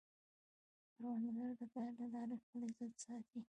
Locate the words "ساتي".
3.05-3.39